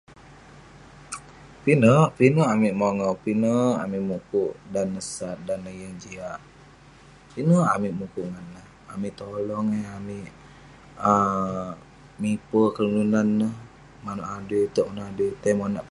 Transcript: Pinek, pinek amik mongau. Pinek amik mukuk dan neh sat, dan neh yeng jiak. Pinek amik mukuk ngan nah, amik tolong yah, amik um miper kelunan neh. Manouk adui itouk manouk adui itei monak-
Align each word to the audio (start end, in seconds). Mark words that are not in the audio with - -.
Pinek, 1.63 2.07
pinek 2.17 2.49
amik 2.53 2.77
mongau. 2.79 3.15
Pinek 3.25 3.75
amik 3.83 4.03
mukuk 4.09 4.51
dan 4.73 4.87
neh 4.93 5.05
sat, 5.15 5.37
dan 5.47 5.59
neh 5.65 5.75
yeng 5.81 5.95
jiak. 6.03 6.39
Pinek 7.33 7.69
amik 7.73 7.93
mukuk 7.99 8.27
ngan 8.31 8.47
nah, 8.55 8.67
amik 8.93 9.13
tolong 9.21 9.67
yah, 9.77 9.91
amik 9.99 10.27
um 11.09 11.69
miper 12.21 12.67
kelunan 12.75 13.29
neh. 13.41 13.53
Manouk 14.05 14.29
adui 14.35 14.61
itouk 14.67 14.87
manouk 14.89 15.07
adui 15.11 15.29
itei 15.35 15.55
monak- 15.59 15.79